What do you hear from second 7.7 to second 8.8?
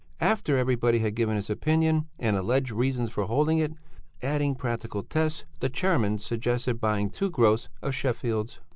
of Sheffields.